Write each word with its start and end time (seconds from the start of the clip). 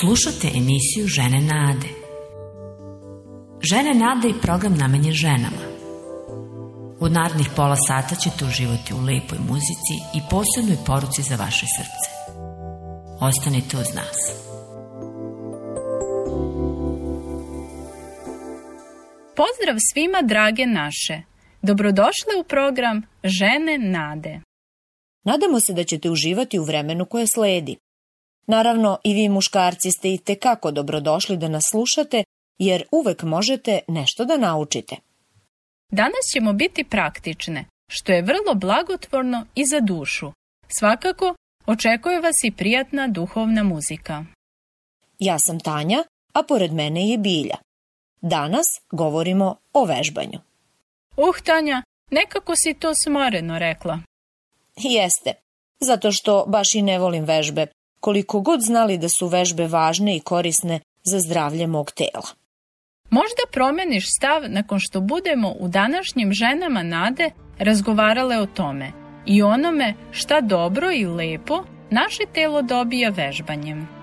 Slušate 0.00 0.48
emisiju 0.58 1.06
Žene 1.06 1.40
Nade. 1.40 1.88
Žene 3.70 3.94
Nade 3.94 4.28
i 4.28 4.40
program 4.42 4.74
namenjen 4.74 5.12
ženama. 5.12 5.64
U 7.00 7.08
narednih 7.08 7.48
pola 7.56 7.76
sata 7.76 8.14
ćete 8.14 8.44
uživati 8.44 8.94
u 8.94 9.00
lepoj 9.00 9.38
muzici 9.38 9.96
i 10.14 10.20
posebnoj 10.30 10.78
poruci 10.86 11.22
za 11.22 11.36
vaše 11.36 11.66
srce. 11.76 12.10
Ostanite 13.20 13.76
uz 13.76 13.94
nas. 13.94 14.18
Pozdrav 19.36 19.76
svima 19.92 20.22
drage 20.22 20.66
naše. 20.66 21.22
Dobrodošle 21.62 22.32
u 22.40 22.44
program 22.44 23.02
Žene 23.24 23.78
Nade. 23.78 24.40
Nadamo 25.24 25.60
se 25.60 25.72
da 25.72 25.84
ćete 25.84 26.10
uživati 26.10 26.58
u 26.58 26.64
vremenu 26.64 27.06
koje 27.06 27.26
sledi. 27.26 27.76
Naravno, 28.48 28.98
i 29.04 29.14
vi 29.14 29.28
muškarci 29.28 29.90
ste 29.90 30.12
i 30.14 30.18
tekako 30.18 30.70
dobrodošli 30.70 31.36
da 31.36 31.48
nas 31.48 31.64
slušate, 31.70 32.24
jer 32.58 32.84
uvek 32.90 33.22
možete 33.22 33.80
nešto 33.88 34.24
da 34.24 34.36
naučite. 34.36 34.96
Danas 35.90 36.24
ćemo 36.32 36.52
biti 36.52 36.84
praktične, 36.84 37.64
što 37.90 38.12
je 38.12 38.22
vrlo 38.22 38.54
blagotvorno 38.54 39.46
i 39.54 39.64
za 39.66 39.80
dušu. 39.80 40.32
Svakako, 40.68 41.34
očekuje 41.66 42.20
vas 42.20 42.36
i 42.44 42.50
prijatna 42.50 43.08
duhovna 43.08 43.62
muzika. 43.62 44.24
Ja 45.18 45.38
sam 45.38 45.60
Tanja, 45.60 46.04
a 46.32 46.42
pored 46.42 46.72
mene 46.72 47.08
je 47.08 47.18
Bilja. 47.18 47.56
Danas 48.20 48.66
govorimo 48.90 49.56
o 49.72 49.84
vežbanju. 49.84 50.40
Uh, 51.16 51.38
Tanja, 51.44 51.82
nekako 52.10 52.52
si 52.56 52.74
to 52.74 52.94
smoreno 52.94 53.58
rekla. 53.58 53.98
Jeste, 54.76 55.32
zato 55.80 56.12
što 56.12 56.44
baš 56.46 56.74
i 56.74 56.82
ne 56.82 56.98
volim 56.98 57.24
vežbe, 57.24 57.66
koliko 58.00 58.40
god 58.40 58.60
znali 58.60 58.98
da 58.98 59.08
su 59.08 59.26
vežbe 59.26 59.66
važne 59.66 60.16
i 60.16 60.20
korisne 60.20 60.80
za 61.04 61.20
zdravlje 61.20 61.66
mog 61.66 61.90
tela. 61.90 62.28
Možda 63.10 63.42
promeniš 63.52 64.04
stav 64.16 64.42
nakon 64.48 64.78
što 64.80 65.00
budemo 65.00 65.54
u 65.60 65.68
današnjim 65.68 66.32
ženama 66.32 66.82
nade 66.82 67.30
razgovarale 67.58 68.38
o 68.38 68.46
tome 68.46 68.92
i 69.26 69.42
onome 69.42 69.94
šta 70.10 70.40
dobro 70.40 70.92
i 70.92 71.06
lepo 71.06 71.64
naše 71.90 72.22
telo 72.34 72.62
dobija 72.62 73.10
vežbanjem. 73.10 73.97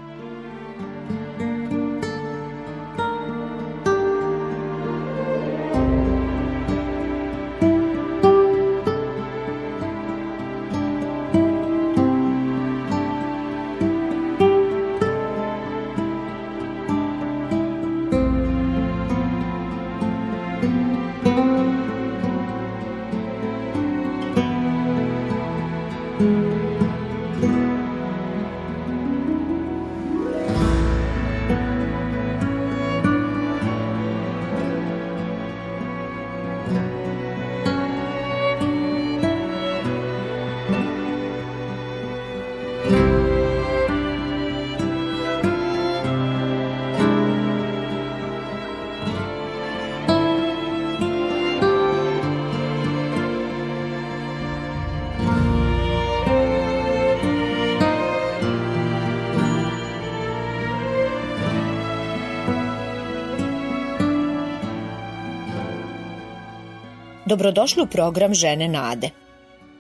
Dobrodošli 67.35 67.83
u 67.83 67.87
program 67.87 68.33
Žene 68.33 68.67
Nade. 68.67 69.09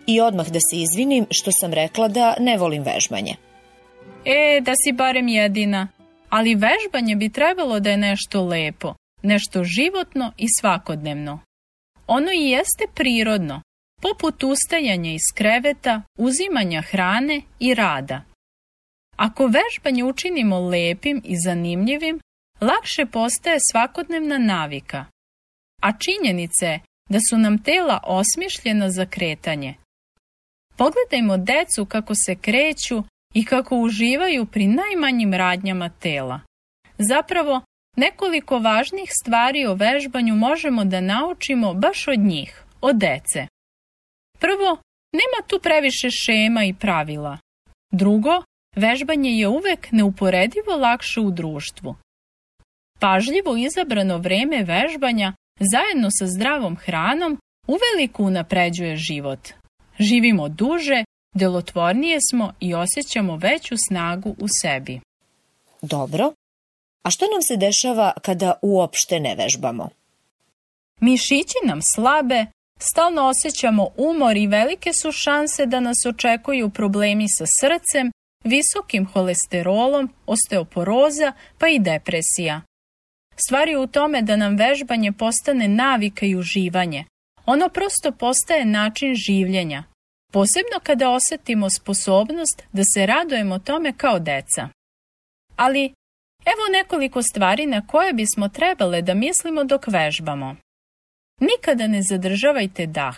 I 0.07 0.21
odmah 0.21 0.47
da 0.47 0.59
se 0.59 0.75
izvinim 0.75 1.25
što 1.31 1.51
sam 1.61 1.73
rekla 1.73 2.07
da 2.07 2.35
ne 2.39 2.57
volim 2.57 2.83
vežbanje. 2.83 3.35
E, 4.25 4.61
da 4.61 4.71
si 4.83 4.91
barem 4.91 5.27
jedina. 5.27 5.87
Ali 6.29 6.55
vežbanje 6.55 7.15
bi 7.15 7.29
trebalo 7.29 7.79
da 7.79 7.89
je 7.89 7.97
nešto 7.97 8.43
lepo, 8.43 8.93
nešto 9.23 9.63
životno 9.63 10.31
i 10.37 10.45
svakodnevno. 10.59 11.39
Ono 12.07 12.31
i 12.31 12.49
jeste 12.49 12.85
prirodno, 12.95 13.61
poput 14.01 14.43
ustajanja 14.43 15.11
iz 15.11 15.27
kreveta, 15.35 16.01
uzimanja 16.17 16.81
hrane 16.81 17.41
i 17.59 17.73
rada. 17.73 18.21
Ako 19.15 19.43
vežbanje 19.47 20.03
učinimo 20.03 20.59
lepim 20.59 21.21
i 21.25 21.35
zanimljivim, 21.45 22.19
lakše 22.61 23.05
postaje 23.05 23.57
svakodnevna 23.71 24.37
navika. 24.37 25.05
A 25.81 25.91
činjenica 25.97 26.65
je 26.65 26.79
da 27.09 27.19
su 27.29 27.37
nam 27.37 27.57
tela 27.57 27.99
osmišljena 28.03 28.89
za 28.89 29.05
kretanje. 29.05 29.75
Pogledajmo 30.77 31.37
decu 31.37 31.85
kako 31.85 32.15
se 32.15 32.35
kreću 32.35 33.03
i 33.33 33.45
kako 33.45 33.77
uživaju 33.77 34.45
pri 34.45 34.67
najmanjim 34.67 35.33
radnjama 35.33 35.89
tela. 35.89 36.39
Zapravo, 36.97 37.61
nekoliko 37.97 38.59
važnih 38.59 39.09
stvari 39.21 39.65
o 39.65 39.73
vežbanju 39.73 40.35
možemo 40.35 40.85
da 40.85 41.01
naučimo 41.01 41.73
baš 41.73 42.07
od 42.07 42.19
njih, 42.19 42.63
od 42.81 42.95
dece. 42.95 43.47
Prvo, 44.39 44.77
nema 45.13 45.47
tu 45.47 45.59
previše 45.63 46.09
šema 46.11 46.63
i 46.65 46.73
pravila. 46.73 47.37
Drugo, 47.91 48.43
vežbanje 48.75 49.29
je 49.29 49.47
uvek 49.47 49.91
neuporedivo 49.91 50.75
lakše 50.75 51.19
u 51.19 51.31
društvu. 51.31 51.95
Pažljivo 52.99 53.57
izabrano 53.57 54.17
vreme 54.17 54.63
vežbanja 54.63 55.33
zajedno 55.59 56.09
sa 56.11 56.27
zdravom 56.27 56.75
hranom 56.75 57.37
uveliko 57.67 58.23
unapređuje 58.23 58.97
život. 58.97 59.39
Živimo 59.99 60.49
duže, 60.49 61.03
delotvornije 61.33 62.17
smo 62.29 62.53
i 62.59 62.73
osjećamo 62.73 63.35
veću 63.35 63.75
snagu 63.87 64.35
u 64.39 64.47
sebi. 64.61 65.01
Dobro. 65.81 66.33
A 67.03 67.09
što 67.09 67.25
nam 67.25 67.41
se 67.41 67.57
dešava 67.57 68.13
kada 68.21 68.59
uopšte 68.61 69.19
ne 69.19 69.35
vežbamo? 69.35 69.89
Mišići 70.99 71.57
nam 71.65 71.79
slabe, 71.95 72.45
stalno 72.79 73.21
osjećamo 73.27 73.87
umor 73.97 74.37
i 74.37 74.47
velike 74.47 74.93
su 74.93 75.11
šanse 75.11 75.65
da 75.65 75.79
nas 75.79 75.97
očekuju 76.07 76.69
problemi 76.69 77.25
sa 77.29 77.45
srcem, 77.59 78.11
visokim 78.43 79.05
holesterolom, 79.05 80.13
osteoporoza 80.25 81.33
pa 81.57 81.67
i 81.67 81.79
depresija. 81.79 82.61
Stvar 83.35 83.67
je 83.67 83.77
u 83.77 83.87
tome 83.87 84.21
da 84.21 84.35
nam 84.35 84.55
vežbanje 84.55 85.11
postane 85.11 85.67
navika 85.67 86.25
i 86.25 86.35
uživanje. 86.35 87.05
Ono 87.45 87.69
prosto 87.69 88.11
postaje 88.11 88.65
način 88.65 89.15
življenja, 89.15 89.83
posebno 90.33 90.79
kada 90.83 91.09
osetimo 91.09 91.69
sposobnost 91.69 92.63
da 92.73 92.83
se 92.93 93.05
radujemo 93.05 93.59
tome 93.59 93.93
kao 93.97 94.19
deca. 94.19 94.69
Ali, 95.55 95.93
evo 96.45 96.63
nekoliko 96.71 97.21
stvari 97.21 97.65
na 97.65 97.87
koje 97.87 98.13
bismo 98.13 98.49
trebale 98.49 99.01
da 99.01 99.13
mislimo 99.13 99.63
dok 99.63 99.87
vežbamo. 99.87 100.55
Nikada 101.41 101.87
ne 101.87 102.01
zadržavajte 102.01 102.85
dah, 102.85 103.17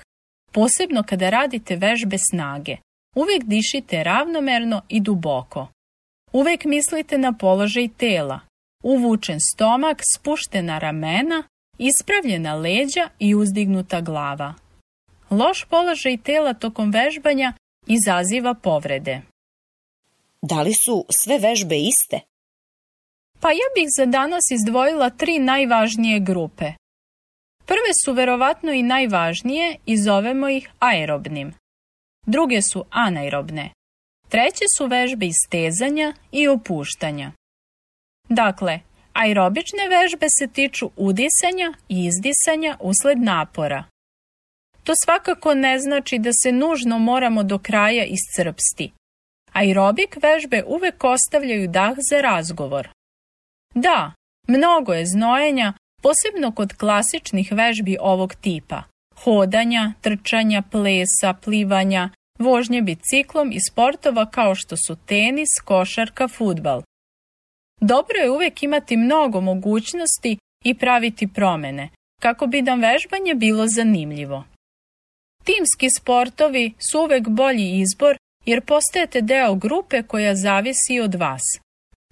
posebno 0.52 1.04
kada 1.04 1.30
radite 1.30 1.76
vežbe 1.76 2.18
snage. 2.18 2.78
Uvijek 3.16 3.44
dišite 3.44 4.04
ravnomerno 4.04 4.82
i 4.90 5.00
duboko. 5.02 5.68
Uvijek 6.32 6.66
mislite 6.66 7.18
na 7.18 7.34
položaj 7.34 7.88
tela, 7.88 8.40
uvučen 8.94 9.40
stomak, 9.40 10.02
spuštena 10.16 10.80
ramena, 10.80 11.44
ispravljena 11.78 12.56
leđa 12.56 13.10
i 13.20 13.36
uzdignuta 13.36 14.02
glava. 14.02 14.54
Loš 15.30 15.66
položaj 15.66 16.18
tela 16.18 16.54
tokom 16.54 16.92
vežbanja 16.92 17.54
izaziva 17.88 18.54
povrede. 18.54 19.22
Da 20.42 20.62
li 20.62 20.74
su 20.74 21.06
sve 21.10 21.38
vežbe 21.38 21.76
iste? 21.78 22.20
Pa 23.40 23.50
ja 23.52 23.68
bih 23.76 23.88
za 23.98 24.06
danas 24.06 24.52
izdvojila 24.52 25.10
tri 25.10 25.40
najvažnije 25.40 26.20
grupe. 26.20 26.66
Prve 27.66 27.92
su 28.06 28.14
verovatno 28.14 28.72
i 28.72 28.84
najvažnije 28.84 29.76
i 29.86 29.98
zovemo 29.98 30.50
ih 30.50 30.70
aerobnim. 30.80 31.54
Druge 32.26 32.62
su 32.62 32.86
anaerobne. 32.90 33.70
Treće 34.30 34.66
su 34.78 34.86
vežbe 34.86 35.26
istezanja 35.26 36.14
i 36.32 36.48
opuštanja. 36.48 37.32
Dakle, 38.30 38.80
aerobične 39.14 39.88
vežbe 39.90 40.28
se 40.40 40.48
tiču 40.48 40.90
udisanja 40.96 41.74
i 41.90 42.06
izdisanja 42.06 42.78
usled 42.80 43.20
napora. 43.20 43.84
To 44.84 44.94
svakako 45.06 45.54
ne 45.54 45.80
znači 45.80 46.20
da 46.20 46.30
se 46.44 46.52
nužno 46.52 47.00
moramo 47.00 47.44
do 47.44 47.58
kraja 47.60 48.06
iscrpsti. 48.06 48.92
Aerobik 49.54 50.18
vežbe 50.22 50.64
uvek 50.68 51.04
ostavljaju 51.04 51.68
dah 51.68 51.96
za 52.10 52.22
razgovor. 52.22 52.90
Da, 53.76 54.12
mnogo 54.48 54.94
je 54.94 55.06
znojenja, 55.06 55.74
posebno 56.02 56.52
kod 56.52 56.74
klasičnih 56.74 57.52
vežbi 57.52 57.98
ovog 58.02 58.36
tipa. 58.36 58.84
Hodanja, 59.24 59.94
trčanja, 60.02 60.62
plesa, 60.72 61.34
plivanja, 61.34 62.10
vožnje 62.40 62.82
biciklom 62.82 63.52
i 63.52 63.60
sportova 63.60 64.26
kao 64.26 64.56
što 64.56 64.78
su 64.78 64.96
tenis, 64.96 65.50
košarka, 65.66 66.28
futbal. 66.28 66.82
Dobro 67.82 68.18
je 68.24 68.32
uvek 68.32 68.64
imati 68.64 68.98
mnogo 68.98 69.42
mogućnosti 69.42 70.38
i 70.64 70.74
praviti 70.74 71.28
promene, 71.28 71.90
kako 72.22 72.48
bi 72.48 72.62
nam 72.62 72.82
vežbanje 72.82 73.34
bilo 73.36 73.68
zanimljivo. 73.68 74.44
Timski 75.44 75.88
sportovi 76.00 76.74
su 76.92 77.00
uvek 77.00 77.28
bolji 77.28 77.80
izbor 77.80 78.18
jer 78.46 78.62
postajete 78.62 79.22
deo 79.22 79.56
grupe 79.56 80.04
koja 80.04 80.36
zavisi 80.36 81.00
od 81.00 81.16
vas. 81.16 81.42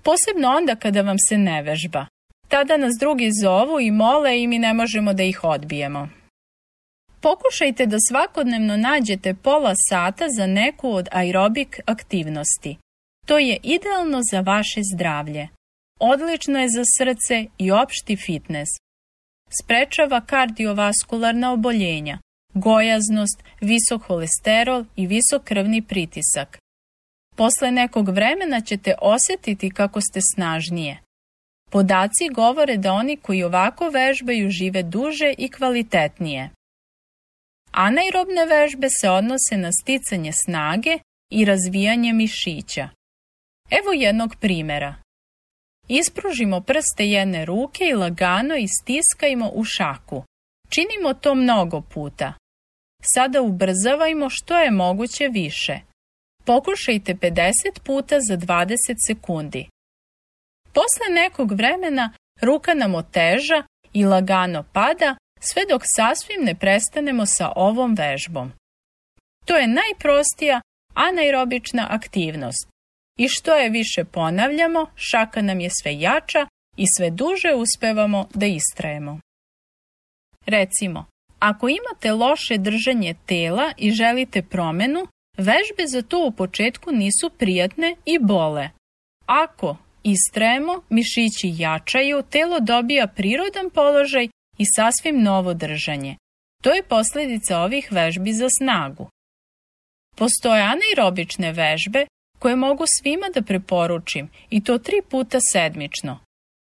Posebno 0.03 0.47
onda 0.49 0.75
kada 0.75 1.01
vam 1.01 1.19
se 1.19 1.37
ne 1.37 1.61
vežba. 1.61 2.05
Tada 2.47 2.77
nas 2.77 2.95
drugi 2.99 3.29
zovu 3.43 3.79
i 3.79 3.91
mole 3.91 4.41
i 4.41 4.47
mi 4.47 4.59
ne 4.59 4.73
možemo 4.73 5.13
da 5.13 5.23
ih 5.23 5.43
odbijemo. 5.43 6.09
Pokušajte 7.21 7.85
da 7.85 7.97
svakodnevno 8.09 8.77
nađete 8.77 9.33
pola 9.33 9.73
sata 9.89 10.25
za 10.37 10.47
neku 10.47 10.89
od 10.89 11.07
aerobik 11.11 11.79
aktivnosti. 11.85 12.77
To 13.27 13.37
je 13.37 13.57
idealno 13.63 14.19
za 14.31 14.39
vaše 14.39 14.81
zdravlje. 14.93 15.47
Odlično 15.99 16.59
je 16.59 16.69
za 16.69 16.83
srce 16.97 17.45
i 17.57 17.71
opšti 17.71 18.15
fitnes. 18.15 18.67
Sprečava 19.61 20.21
kardiovaskularna 20.21 21.53
oboljenja, 21.53 22.19
gojaznost, 22.53 23.43
visok 23.61 24.01
holesterol 24.03 24.85
i 24.95 25.07
visok 25.07 25.43
krvni 25.43 25.81
pritisak. 25.81 26.57
Posle 27.35 27.71
nekog 27.71 28.09
vremena 28.09 28.61
ćete 28.61 28.93
osetiti 29.01 29.69
kako 29.71 30.01
ste 30.01 30.19
snažnije. 30.35 31.01
Podaci 31.71 32.29
govore 32.33 32.77
da 32.77 32.93
oni 32.93 33.17
koji 33.17 33.43
ovako 33.43 33.89
vežbaju 33.89 34.49
žive 34.49 34.83
duže 34.83 35.33
i 35.37 35.49
kvalitetnije. 35.49 36.49
Anaerobne 37.71 38.45
vežbe 38.45 38.89
se 38.89 39.09
odnose 39.09 39.57
na 39.57 39.71
sticanje 39.71 40.31
snage 40.45 40.99
i 41.31 41.45
razvijanje 41.45 42.13
mišića. 42.13 42.89
Evo 43.69 43.91
jednog 43.93 44.35
primera. 44.41 45.04
Ispružimo 45.87 46.61
prste 46.61 47.05
jedne 47.05 47.45
ruke 47.45 47.83
i 47.85 47.93
lagano 47.93 48.55
istiskajmo 48.55 49.51
u 49.53 49.63
šaku. 49.63 50.23
Činimo 50.69 51.13
to 51.13 51.35
mnogo 51.35 51.81
puta. 51.81 52.33
Sada 53.01 53.41
ubrzavajmo 53.41 54.29
što 54.29 54.59
je 54.59 54.71
moguće 54.71 55.27
više. 55.27 55.79
Pokušajte 56.45 57.15
50 57.15 57.51
puta 57.83 58.19
za 58.19 58.37
20 58.37 58.75
sekundi. 59.07 59.67
Posle 60.73 61.13
nekog 61.13 61.51
vremena 61.51 62.13
ruka 62.41 62.73
nam 62.73 62.95
oteža 62.95 63.63
i 63.93 64.05
lagano 64.05 64.63
pada 64.73 65.15
sve 65.39 65.61
dok 65.69 65.81
sasvim 65.85 66.43
ne 66.43 66.55
prestanemo 66.55 67.25
sa 67.25 67.51
ovom 67.55 67.95
vežbom. 67.95 68.51
To 69.45 69.55
je 69.55 69.67
najprostija 69.67 70.61
anaerobična 70.93 71.87
aktivnost. 71.91 72.74
I 73.17 73.27
što 73.27 73.55
je 73.55 73.69
više 73.69 74.03
ponavljamo, 74.03 74.87
šaka 74.95 75.41
nam 75.41 75.59
je 75.59 75.69
sve 75.69 75.99
jača 75.99 76.47
i 76.77 76.85
sve 76.97 77.09
duže 77.09 77.53
uspevamo 77.55 78.27
da 78.33 78.45
istrajemo. 78.45 79.19
Recimo, 80.45 81.05
ako 81.39 81.69
imate 81.69 82.11
loše 82.11 82.57
držanje 82.57 83.15
tela 83.25 83.73
i 83.77 83.91
želite 83.91 84.41
promenu, 84.41 85.07
vežbe 85.37 85.87
za 85.87 86.01
to 86.01 86.27
u 86.27 86.31
početku 86.31 86.91
nisu 86.91 87.29
prijatne 87.37 87.95
i 88.05 88.19
bole. 88.19 88.69
Ako 89.25 89.77
istrajemo, 90.03 90.81
mišići 90.89 91.53
jačaju, 91.57 92.23
telo 92.29 92.59
dobija 92.59 93.07
prirodan 93.07 93.69
položaj 93.69 94.27
i 94.57 94.65
sasvim 94.75 95.23
novo 95.23 95.53
držanje. 95.53 96.17
To 96.63 96.73
je 96.73 96.83
posljedica 96.83 97.59
ovih 97.59 97.87
vežbi 97.91 98.33
za 98.33 98.49
snagu. 98.49 99.09
Postoje 100.17 100.61
anaerobične 100.61 101.51
vežbe 101.51 102.05
koje 102.39 102.55
mogu 102.55 102.83
svima 102.87 103.27
da 103.33 103.41
preporučim 103.41 104.29
i 104.49 104.63
to 104.63 104.77
tri 104.77 105.01
puta 105.09 105.37
sedmično. 105.51 106.19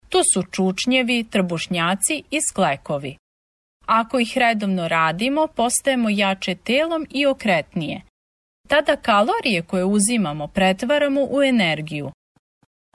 To 0.09 0.21
su 0.33 0.43
čučnjevi, 0.51 1.25
trbušnjaci 1.25 2.23
i 2.31 2.39
sklekovi. 2.51 3.17
Ako 3.87 4.19
ih 4.19 4.39
redovno 4.39 4.89
radimo, 4.89 5.47
postajemo 5.47 6.09
jače 6.11 6.55
telom 6.55 7.07
i 7.11 7.27
okretnije. 7.27 8.03
Tada 8.69 8.97
kalorije 8.97 9.63
koje 9.63 9.85
uzimamo 9.85 10.49
pretvaramo 10.49 11.27
u 11.31 11.43
energiju. 11.43 12.11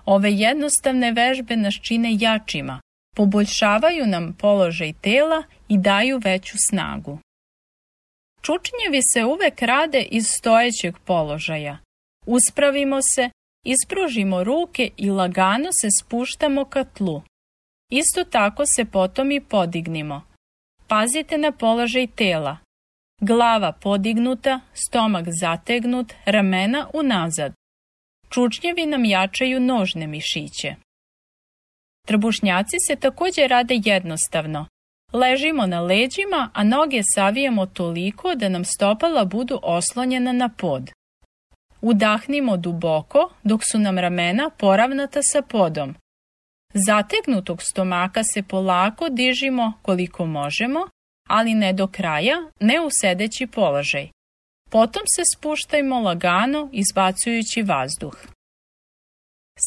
Ove 0.05 0.31
jednostavne 0.31 1.11
vežbe 1.11 1.55
nas 1.55 1.73
čine 1.81 2.09
jačima, 2.19 2.81
poboljšavaju 3.15 4.07
nam 4.07 4.33
položaj 4.39 4.93
tela 4.93 5.43
i 5.67 5.77
daju 5.77 6.21
veću 6.23 6.57
snagu. 6.57 7.19
Čučnjevi 8.41 9.01
se 9.13 9.25
uvek 9.25 9.61
rade 9.61 10.01
iz 10.01 10.27
stojećeg 10.27 10.95
položaja. 11.05 11.77
Uspravimo 12.27 13.01
se, 13.01 13.29
ispružimo 13.65 14.43
ruke 14.43 14.89
i 14.97 15.09
lagano 15.09 15.69
se 15.81 15.87
spuštamo 15.99 16.65
ka 16.65 16.83
tlu. 16.83 17.21
Isto 17.91 18.23
tako 18.23 18.65
se 18.65 18.85
potom 18.85 19.31
i 19.31 19.41
podignimo. 19.41 20.21
Pazite 20.87 21.37
na 21.37 21.51
položaj 21.51 22.07
tela. 22.07 22.57
Glava 23.21 23.71
podignuta, 23.71 24.59
stomak 24.73 25.25
zategnut, 25.41 26.13
ramena 26.25 26.89
unazad. 26.93 27.53
Čučnjevi 28.29 28.85
nam 28.85 29.05
jačaju 29.05 29.59
nožne 29.59 30.07
mišiće. 30.07 30.75
Trbušnjaci 32.07 32.77
se 32.87 32.95
također 32.95 33.49
rade 33.49 33.79
jednostavno. 33.85 34.67
Ležimo 35.13 35.65
na 35.65 35.81
leđima, 35.81 36.49
a 36.53 36.63
noge 36.63 37.01
savijemo 37.15 37.65
toliko 37.65 38.35
da 38.35 38.49
nam 38.49 38.65
stopala 38.65 39.25
budu 39.25 39.59
oslonjena 39.63 40.31
na 40.31 40.49
pod. 40.49 40.96
Udahnimo 41.81 42.57
duboko 42.57 43.29
dok 43.43 43.61
su 43.71 43.79
nam 43.79 43.97
ramena 43.99 44.49
poravnata 44.49 45.19
sa 45.23 45.41
podom. 45.41 45.95
Zategnutog 46.73 47.61
stomaka 47.61 48.23
se 48.23 48.43
polako 48.43 49.09
dižimo 49.09 49.73
koliko 49.81 50.25
možemo, 50.25 50.79
ali 51.27 51.53
ne 51.53 51.73
do 51.73 51.87
kraja, 51.87 52.37
ne 52.59 52.81
u 52.81 52.89
sedeći 52.89 53.47
položaj. 53.47 54.09
Potom 54.69 55.03
se 55.15 55.21
spuštajmo 55.33 55.99
lagano 55.99 56.69
izbacujući 56.71 57.61
vazduh. 57.61 58.17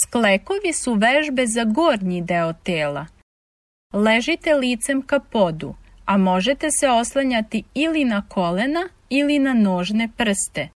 Sklekovi 0.02 0.72
su 0.72 0.94
vežbe 0.94 1.46
za 1.46 1.64
gornji 1.64 2.22
deo 2.22 2.52
tela. 2.52 3.06
Ležite 3.94 4.54
licem 4.54 5.02
ka 5.02 5.20
podu, 5.20 5.74
a 6.04 6.16
možete 6.16 6.70
se 6.70 6.88
oslanjati 6.88 7.64
ili 7.74 8.04
na 8.04 8.28
kolena 8.28 8.88
ili 9.08 9.38
na 9.38 9.54
nožne 9.54 10.08
prste. 10.16 10.68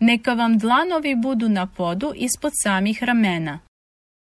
Neka 0.00 0.34
vam 0.34 0.58
dlanovi 0.58 1.14
budu 1.14 1.48
na 1.48 1.66
podu 1.66 2.12
ispod 2.16 2.52
samih 2.62 3.02
ramena. 3.02 3.58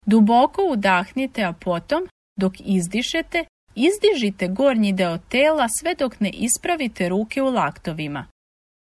Duboko 0.07 0.63
udahnite, 0.71 1.45
a 1.45 1.53
potom, 1.53 2.03
dok 2.37 2.53
izdišete, 2.61 3.45
izdižite 3.75 4.49
gornji 4.49 4.93
deo 4.93 5.19
tela 5.19 5.69
sve 5.69 5.95
dok 5.95 6.21
ne 6.21 6.31
ispravite 6.31 7.09
ruke 7.09 7.43
u 7.43 7.51
laktovima. 7.51 8.27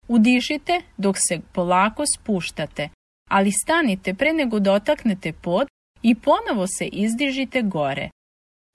Udišite 0.07 0.81
dok 0.97 1.17
se 1.17 1.41
polako 1.53 2.03
spuštate, 2.05 2.89
ali 3.29 3.51
stanite 3.51 4.13
pre 4.13 4.33
nego 4.33 4.59
dotaknete 4.59 5.33
pod 5.33 5.67
i 6.01 6.15
ponovo 6.15 6.67
se 6.67 6.85
izdižite 6.85 7.61
gore. 7.61 8.09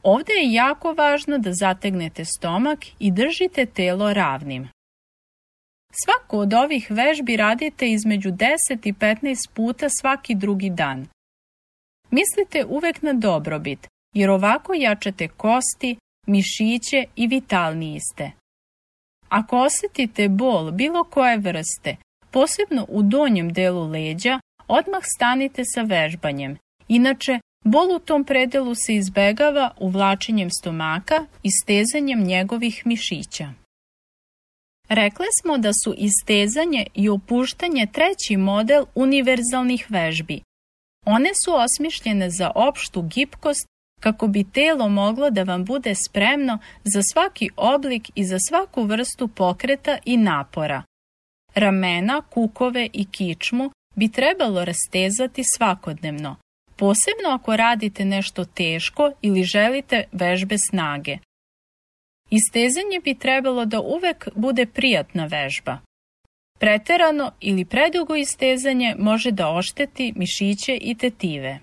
Ovde 0.03 0.33
je 0.33 0.53
jako 0.53 0.93
važno 0.93 1.39
da 1.39 1.53
zategnete 1.53 2.25
stomak 2.25 2.79
i 2.99 3.11
držite 3.11 3.67
telo 3.67 4.13
ravnim. 4.13 4.69
Svaku 6.03 6.39
od 6.39 6.55
ovih 6.55 6.87
vežbi 6.91 7.37
radite 7.37 7.89
između 7.89 8.31
10 8.31 8.49
i 8.85 8.93
15 8.93 9.51
puta 9.55 9.87
svaki 9.89 10.35
drugi 10.35 10.71
dan. 10.71 11.07
Mislite 12.11 12.65
uvek 12.65 13.03
na 13.03 13.13
dobrobit, 13.13 13.87
jer 14.15 14.31
ovako 14.31 14.75
jačate 14.75 15.29
kosti, 15.29 15.97
mišiće 16.27 17.05
i 17.17 17.27
vitalniji 17.27 18.01
ste. 18.01 18.31
Ako 19.29 19.59
osetite 19.59 20.29
bol 20.29 20.71
bilo 20.71 21.05
koje 21.05 21.39
vrste, 21.39 21.97
posebno 22.31 22.87
u 22.89 23.03
donjem 23.03 23.53
delu 23.53 23.87
leđa, 23.89 24.41
odmah 24.69 25.03
stanite 25.17 25.63
sa 25.65 25.83
vežbanjem. 25.83 26.57
Inače, 26.89 27.41
bol 27.65 27.97
u 27.97 27.99
tom 27.99 28.25
predelu 28.25 28.75
se 28.75 28.95
izbegava 28.95 29.71
uvlačenjem 29.81 30.51
stomaka 30.51 31.27
i 31.43 31.51
stezanjem 31.51 32.23
njegovih 32.23 32.83
mišića. 32.87 33.64
Rekli 34.89 35.27
smo 35.41 35.59
da 35.59 35.71
su 35.85 35.95
istezanje 35.97 36.87
i 36.95 37.09
opuštanje 37.09 37.87
treći 37.93 38.37
model 38.37 38.85
univerzalnih 38.95 39.87
vežbi. 39.89 40.43
One 41.07 41.31
su 41.45 41.55
osmišljene 41.55 42.31
za 42.31 42.51
opštu 42.55 43.03
gipkost 43.03 43.67
kako 44.01 44.27
bi 44.27 44.51
telo 44.51 44.89
moglo 44.89 45.31
da 45.31 45.43
vam 45.43 45.65
bude 45.65 45.95
spremno 45.95 46.59
za 46.85 47.03
svaki 47.03 47.51
oblik 47.57 48.11
i 48.15 48.25
za 48.25 48.39
svaku 48.49 48.83
vrstu 48.83 49.29
pokreta 49.29 49.99
i 50.05 50.17
napora. 50.17 50.83
Ramena, 51.55 52.23
kukove 52.31 52.89
i 52.93 53.05
kičmu 53.05 53.71
bi 53.97 54.13
trebalo 54.13 54.65
rastezati 54.65 55.43
svakodnevno, 55.57 56.37
posebno 56.77 57.29
ako 57.31 57.57
radite 57.57 58.05
nešto 58.05 58.45
teško 58.45 59.13
ili 59.23 59.43
želite 59.43 60.05
vežbe 60.13 60.59
snage. 60.59 61.19
Istezanje 62.31 63.01
bi 63.05 63.15
trebalo 63.15 63.65
da 63.65 63.81
uvek 63.81 64.29
bude 64.35 64.67
prijatna 64.67 65.25
vežba. 65.27 65.79
Preterano 66.59 67.33
ili 67.41 67.65
predugo 67.65 68.17
istezanje 68.17 68.95
može 68.99 69.31
da 69.31 69.49
ošteti 69.49 70.13
mišiće 70.17 70.79
i 70.81 70.95
tetive. 70.95 71.61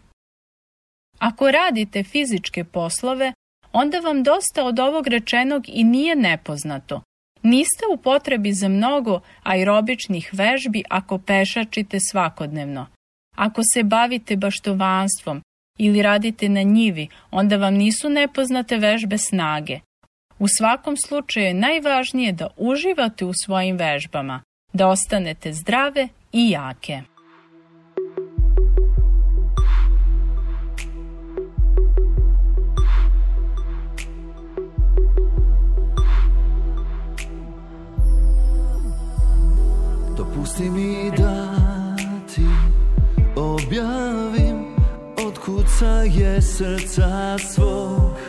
Ako 1.19 1.51
radite 1.51 2.03
fizičke 2.03 2.63
poslove, 2.63 3.33
onda 3.73 3.99
vam 3.99 4.23
dosta 4.23 4.65
od 4.65 4.79
ovog 4.79 5.07
rečenog 5.07 5.63
i 5.67 5.83
nije 5.83 6.15
nepoznato. 6.15 7.01
Niste 7.43 7.85
u 7.93 7.97
potrebi 7.97 8.53
za 8.53 8.67
mnogo 8.67 9.19
aerobičnih 9.43 10.29
vežbi 10.33 10.83
ako 10.89 11.17
pešačite 11.17 11.99
svakodnevno. 11.99 12.87
Ako 13.35 13.61
se 13.73 13.83
bavite 13.83 14.35
baštovanstvom 14.35 15.41
ili 15.79 16.01
radite 16.01 16.49
na 16.49 16.61
njivi, 16.61 17.07
onda 17.31 17.57
vam 17.57 17.73
nisu 17.73 18.09
nepoznate 18.09 18.77
vežbe 18.77 19.17
snage. 19.17 19.79
U 20.41 20.47
svakom 20.47 20.97
slučaju 20.97 21.45
je 21.45 21.53
najvažnije 21.53 22.31
da 22.31 22.47
uživate 22.57 23.25
u 23.25 23.33
svojim 23.33 23.77
vežbama, 23.77 24.41
da 24.73 24.87
ostanete 24.87 25.53
zdrave 25.53 26.07
i 26.31 26.49
jake. 26.49 27.01
Dopusti 40.17 40.69
mi 40.69 41.11
da 41.17 41.55
ti 42.35 42.47
objavim 43.35 44.65
od 45.27 45.39
kuca 45.39 45.87
je 45.87 46.41
srca 46.41 47.37
svog 47.37 48.20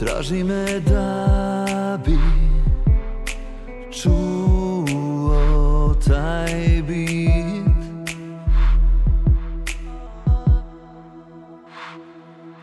Traži 0.00 0.44
me 0.44 0.80
da 0.80 1.98
bi 2.04 2.18
čuo 3.92 5.34
taj 6.08 6.82
bit 6.88 8.10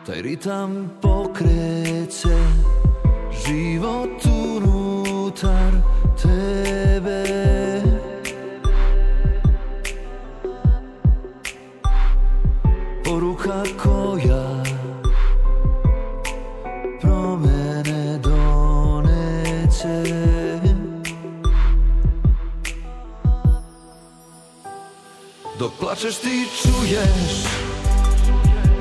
Taj 0.06 0.22
ritam 0.22 0.90
pokreće 1.02 2.38
život 3.46 4.24
unutar 4.24 5.72
plačeš 25.98 26.18
ti 26.18 26.46
čuješ. 26.62 27.44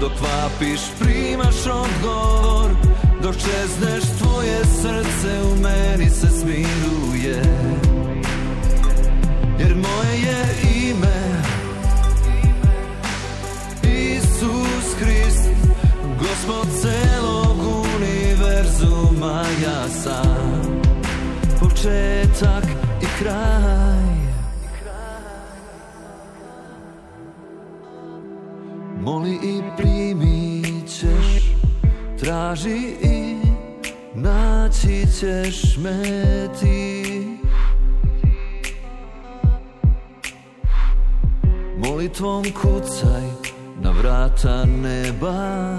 Dok 0.02 0.12
vapiš 0.22 0.80
primaš 1.00 1.56
odgovor. 1.66 2.72
Dok 3.24 3.36
čezneš 3.36 4.04
tvoje 4.20 4.60
srce 4.66 5.42
u 5.44 5.62
meni 5.62 6.10
se 6.10 6.28
smiruje. 6.28 7.42
Jer 9.60 9.76
moje 9.76 10.14
je 10.14 10.46
ime 10.90 11.42
Isus 13.84 14.96
Hrist 15.00 15.50
Gospod 16.20 16.68
celog 16.82 17.58
univerzuma. 17.96 19.44
Ja 19.64 19.90
sam 20.04 20.82
Početak 21.60 22.64
i 23.02 23.06
kraj 23.20 23.97
Traži 32.48 32.96
i 33.04 33.38
naći 34.16 35.06
ćeš 35.20 35.78
me 35.78 36.04
ti. 36.60 37.04
Molitvom 41.78 42.44
kucaj 42.44 43.24
na 43.82 43.92
vrata 43.92 44.66
neba 44.66 45.78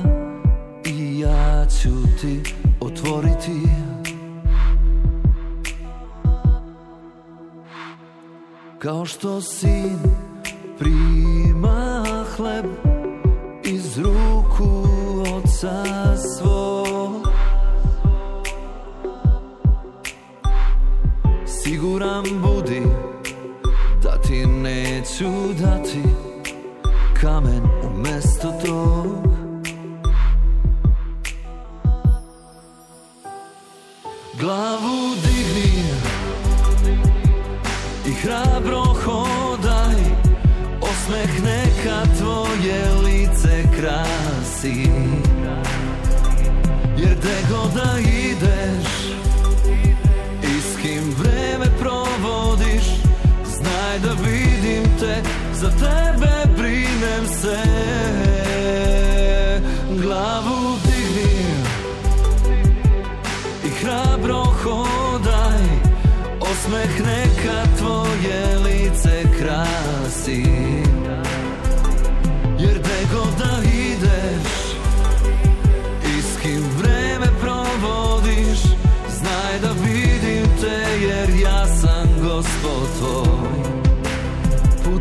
I 0.85 1.21
ja 1.21 1.67
ću 1.67 2.19
ti 2.21 2.43
otvoriti. 2.81 3.61
Kao 8.79 9.07
što 9.07 9.41
sin 9.41 9.99
prima 10.79 12.05
hleb 12.37 12.67
iz 13.65 13.99
ruku 13.99 14.89
oca 15.37 15.85
svog 16.17 16.58
Siguran 21.79 22.25
budi 22.43 22.83
da 24.03 24.21
ti 24.23 24.47
neću 24.47 25.31
dati 25.61 26.03
kamen 27.21 27.68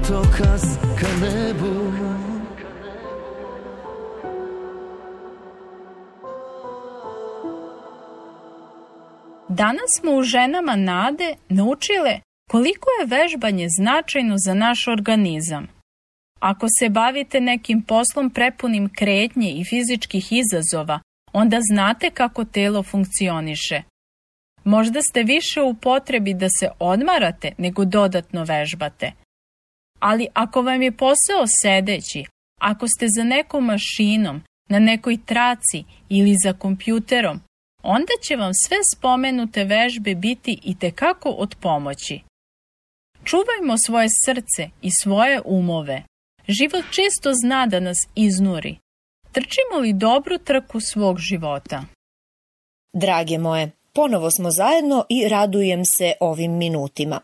Putokaz 0.07 0.61
ka 0.99 1.07
nebu 1.21 1.91
Danas 9.49 9.89
smo 9.99 10.11
u 10.11 10.23
ženama 10.23 10.75
nade 10.75 11.35
naučile 11.49 12.19
koliko 12.51 12.87
je 12.99 13.05
vežbanje 13.07 13.67
značajno 13.79 14.35
za 14.37 14.53
naš 14.53 14.87
organizam. 14.87 15.67
Ako 16.39 16.67
se 16.79 16.89
bavite 16.89 17.41
nekim 17.41 17.81
poslom 17.81 18.29
prepunim 18.29 18.89
kretnje 18.89 19.51
i 19.51 19.65
fizičkih 19.65 20.27
izazova, 20.31 20.99
onda 21.33 21.57
znate 21.71 22.09
kako 22.09 22.45
telo 22.45 22.83
funkcioniše. 22.83 23.81
Možda 24.63 25.01
ste 25.01 25.23
više 25.23 25.61
u 25.61 25.73
potrebi 25.73 26.33
da 26.33 26.49
se 26.49 26.69
odmarate 26.79 27.51
nego 27.57 27.85
dodatno 27.85 28.43
vežbate. 28.43 29.11
Ali 29.99 30.27
ako 30.33 30.61
vam 30.61 30.81
je 30.81 30.91
posao 30.91 31.43
sedeći, 31.61 32.25
ako 32.61 32.87
ste 32.87 33.07
za 33.17 33.23
nekom 33.23 33.65
mašinom, 33.65 34.41
na 34.69 34.79
nekoj 34.79 35.17
traci 35.25 35.83
ili 36.09 36.35
za 36.43 36.53
kompjuterom, 36.53 37.41
onda 37.83 38.13
će 38.23 38.35
vam 38.35 38.53
sve 38.53 38.77
spomenute 38.95 39.63
vežbe 39.63 40.15
biti 40.15 40.59
i 40.63 40.79
tekako 40.79 41.29
od 41.29 41.55
pomoći. 41.61 42.21
Čuvajmo 43.23 43.77
svoje 43.77 44.09
srce 44.25 44.69
i 44.81 44.91
svoje 44.91 45.41
umove. 45.45 46.03
Život 46.47 46.85
često 46.91 47.33
zna 47.33 47.65
da 47.65 47.79
nas 47.79 47.97
iznuri. 48.15 48.77
Trčimo 49.31 49.79
li 49.81 49.93
dobru 49.93 50.37
trku 50.37 50.79
svog 50.79 51.19
života? 51.19 51.83
Drage 52.93 53.37
moje, 53.37 53.71
Ponovo 53.97 54.31
smo 54.31 54.51
zajedno 54.51 55.05
i 55.09 55.27
radujem 55.27 55.81
se 55.85 56.13
ovim 56.19 56.57
minutima. 56.57 57.19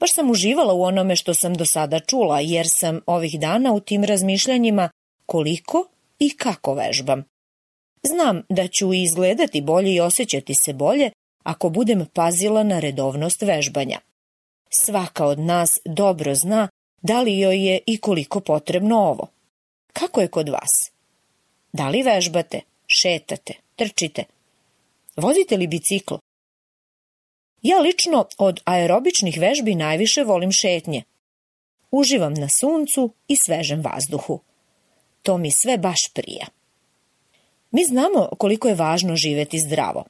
Baš 0.00 0.14
sam 0.14 0.30
uživala 0.30 0.72
u 0.72 0.82
onome 0.82 1.16
što 1.16 1.34
sam 1.34 1.54
do 1.54 1.64
sada 1.64 2.00
čula, 2.00 2.40
jer 2.40 2.66
sam 2.80 3.00
ovih 3.06 3.40
dana 3.40 3.72
u 3.72 3.80
tim 3.80 4.04
razmišljanjima 4.04 4.90
koliko 5.26 5.86
i 6.18 6.30
kako 6.36 6.74
vežbam. 6.74 7.24
Znam 8.02 8.42
da 8.48 8.68
ću 8.68 8.92
izgledati 8.92 9.60
bolje 9.60 9.94
i 9.94 10.00
osjećati 10.00 10.54
se 10.64 10.72
bolje 10.72 11.10
ako 11.42 11.68
budem 11.68 12.06
pazila 12.12 12.62
na 12.62 12.80
redovnost 12.80 13.42
vežbanja. 13.42 13.98
Svaka 14.70 15.26
od 15.26 15.38
nas 15.38 15.70
dobro 15.84 16.34
zna 16.34 16.68
da 17.02 17.20
li 17.20 17.38
joj 17.38 17.66
je 17.66 17.80
i 17.86 17.96
koliko 17.96 18.40
potrebno 18.40 18.96
ovo. 18.96 19.28
Kako 19.92 20.20
je 20.20 20.28
kod 20.28 20.48
vas? 20.48 20.90
Da 21.72 21.88
li 21.88 22.02
vežbate, 22.02 22.60
šetate, 22.86 23.54
trčite? 23.76 24.24
Vozite 25.16 25.56
li 25.56 25.66
biciklo? 25.66 26.18
Ja 27.64 27.78
lično 27.78 28.26
od 28.38 28.60
aerobičnih 28.64 29.38
vežbi 29.40 29.74
najviše 29.74 30.24
volim 30.24 30.52
šetnje. 30.52 31.02
Uživam 31.90 32.34
na 32.34 32.48
suncu 32.60 33.10
i 33.28 33.36
svežem 33.36 33.80
vazduhu. 33.80 34.40
To 35.22 35.38
mi 35.38 35.50
sve 35.62 35.78
baš 35.78 36.00
prija. 36.14 36.46
Mi 37.70 37.84
znamo 37.84 38.28
koliko 38.38 38.68
je 38.68 38.74
važno 38.74 39.16
živeti 39.16 39.58
zdravo. 39.58 40.04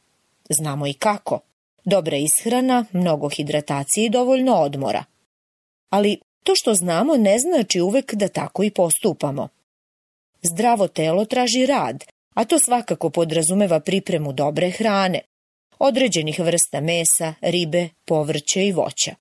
Znamo 0.49 0.87
i 0.87 0.93
kako. 0.93 1.41
Dobra 1.85 2.17
ishrana, 2.17 2.85
mnogo 2.93 3.29
hidratacije 3.29 4.07
i 4.07 4.11
dovoljno 4.11 4.55
odmora. 4.55 5.05
Ali 5.91 6.19
to 6.43 6.55
što 6.55 6.75
znamo 6.75 7.17
ne 7.17 7.39
znači 7.39 7.81
uvek 7.81 8.15
da 8.15 8.29
tako 8.29 8.65
i 8.65 8.71
postupamo. 8.71 9.49
Zdravo 10.43 10.89
telo 10.89 11.25
traži 11.25 11.67
rad, 11.67 12.05
a 12.35 12.45
to 12.45 12.59
svakako 12.59 13.11
podrazumeva 13.11 13.81
pripremu 13.81 14.33
dobre 14.33 14.71
hrane, 14.71 15.21
određenih 15.79 16.39
vrsta 16.39 16.81
mesa, 16.81 17.35
ribe, 17.41 17.89
povrća 18.05 18.61
i 18.61 18.73
voća. 18.73 19.15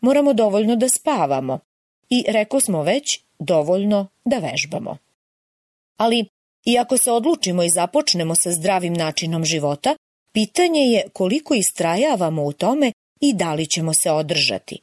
Moramo 0.00 0.32
dovoljno 0.32 0.76
da 0.76 0.88
spavamo 0.88 1.58
i, 2.10 2.24
reko 2.28 2.60
smo 2.60 2.82
već, 2.82 3.20
dovoljno 3.38 4.06
da 4.24 4.38
vežbamo. 4.38 4.96
Ali, 5.96 6.26
iako 6.64 6.96
se 6.98 7.12
odlučimo 7.12 7.62
i 7.62 7.70
započnemo 7.70 8.34
sa 8.34 8.52
zdravim 8.52 8.94
načinom 8.94 9.44
života, 9.44 9.96
pitanje 10.32 10.80
je 10.80 11.08
koliko 11.12 11.54
istrajavamo 11.54 12.44
u 12.44 12.52
tome 12.52 12.92
i 13.20 13.34
da 13.34 13.54
li 13.54 13.66
ćemo 13.66 13.94
se 13.94 14.10
održati. 14.10 14.80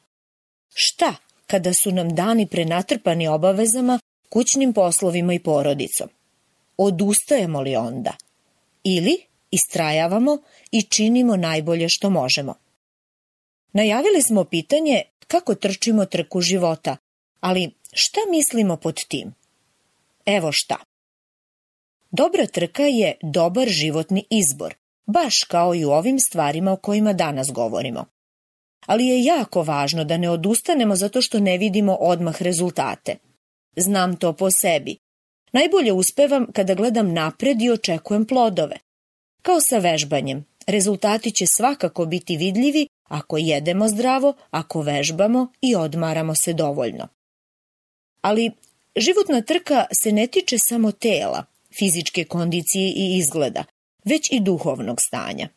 Šta 0.74 1.14
kada 1.46 1.74
su 1.74 1.92
nam 1.92 2.14
dani 2.14 2.46
prenatrpani 2.46 3.28
obavezama, 3.28 3.98
kućnim 4.28 4.72
poslovima 4.72 5.34
i 5.34 5.38
porodicom? 5.38 6.08
Odustajemo 6.76 7.60
li 7.60 7.76
onda? 7.76 8.12
Ili 8.84 9.31
istrajavamo 9.52 10.38
i 10.70 10.82
činimo 10.82 11.36
najbolje 11.36 11.88
što 11.88 12.10
možemo? 12.10 12.54
Najavili 13.72 14.22
smo 14.22 14.44
pitanje 14.44 15.02
kako 15.26 15.54
trčimo 15.54 16.04
trku 16.04 16.40
života, 16.40 16.96
ali 17.40 17.70
šta 17.92 18.20
mislimo 18.30 18.76
pod 18.76 19.04
tim? 19.08 19.34
Evo 20.26 20.52
šta. 20.52 20.76
Dobra 22.10 22.46
trka 22.46 22.82
je 22.82 23.14
dobar 23.22 23.68
životni 23.68 24.24
izbor, 24.30 24.74
baš 25.06 25.34
kao 25.48 25.74
i 25.74 25.84
u 25.84 25.90
ovim 25.90 26.18
stvarima 26.20 26.72
o 26.72 26.76
kojima 26.76 27.12
danas 27.12 27.52
govorimo. 27.52 28.04
Ali 28.86 29.06
je 29.06 29.24
jako 29.24 29.62
važno 29.62 30.04
da 30.04 30.16
ne 30.16 30.30
odustanemo 30.30 30.96
zato 30.96 31.22
što 31.22 31.40
ne 31.40 31.58
vidimo 31.58 31.94
odmah 31.94 32.42
rezultate. 32.42 33.16
Znam 33.76 34.16
to 34.16 34.32
po 34.32 34.48
sebi. 34.50 34.96
Najbolje 35.52 35.92
uspevam 35.92 36.46
kada 36.52 36.74
gledam 36.74 37.12
napred 37.12 37.62
i 37.62 37.70
očekujem 37.70 38.26
plodove. 38.26 38.76
Kao 39.42 39.58
sa 39.70 39.78
vežbanjem, 39.78 40.44
rezultati 40.66 41.30
će 41.30 41.44
svakako 41.56 42.06
biti 42.06 42.36
vidljivi 42.36 42.88
ako 43.08 43.36
jedemo 43.36 43.88
zdravo, 43.88 44.34
ako 44.50 44.80
vežbamo 44.80 45.52
i 45.60 45.74
odmaramo 45.74 46.34
se 46.34 46.52
dovoljno. 46.52 47.08
Ali 48.20 48.50
životna 48.96 49.42
trka 49.42 49.86
se 50.02 50.12
ne 50.12 50.26
tiče 50.26 50.56
samo 50.68 50.92
tela, 50.92 51.44
fizičke 51.78 52.24
kondicije 52.24 52.92
i 52.96 53.16
izgleda, 53.18 53.64
već 54.04 54.32
i 54.32 54.40
duhovnog 54.40 54.98
stanja. 55.00 55.48